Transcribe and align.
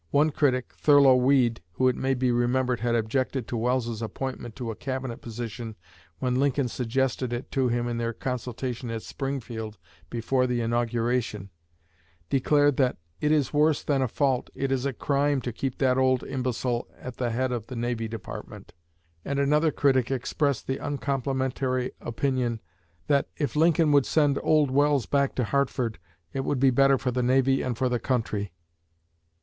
One 0.09 0.31
critic 0.31 0.73
(Thurlow 0.75 1.15
Weed, 1.15 1.61
who, 1.73 1.87
it 1.87 1.95
may 1.95 2.15
be 2.15 2.31
remembered, 2.31 2.79
had 2.79 2.95
objected 2.95 3.47
to 3.47 3.55
Welles's 3.55 4.01
appointment 4.01 4.55
to 4.55 4.71
a 4.71 4.75
Cabinet 4.75 5.21
position 5.21 5.75
when 6.17 6.39
Lincoln 6.39 6.67
suggested 6.69 7.31
it 7.31 7.51
to 7.51 7.67
him 7.67 7.87
in 7.87 7.99
their 7.99 8.11
consultation 8.11 8.89
at 8.89 9.03
Springfield 9.03 9.77
before 10.09 10.47
the 10.47 10.59
inauguration) 10.59 11.51
declared 12.31 12.77
that 12.77 12.97
"It 13.19 13.31
is 13.31 13.53
worse 13.53 13.83
than 13.83 14.01
a 14.01 14.07
fault, 14.07 14.49
it 14.55 14.71
is 14.71 14.87
a 14.87 14.93
crime, 14.93 15.39
to 15.41 15.53
keep 15.53 15.77
that 15.77 15.99
old 15.99 16.23
imbecile 16.23 16.87
at 16.99 17.17
the 17.17 17.29
head 17.29 17.51
of 17.51 17.67
the 17.67 17.75
Navy 17.75 18.07
Department." 18.07 18.73
And 19.23 19.37
another 19.37 19.69
critic 19.71 20.09
expressed 20.09 20.65
the 20.65 20.79
uncomplimentary 20.83 21.91
opinion 22.01 22.59
that 23.05 23.27
"If 23.37 23.55
Lincoln 23.55 23.91
would 23.91 24.07
send 24.07 24.39
old 24.41 24.71
Welles 24.71 25.05
back 25.05 25.35
to 25.35 25.43
Hartford, 25.43 25.99
it 26.33 26.39
would 26.43 26.59
be 26.59 26.71
better 26.71 26.97
for 26.97 27.11
the 27.11 27.21
Navy 27.21 27.61
and 27.61 27.77
for 27.77 27.87
the 27.87 27.99
country." 27.99 28.51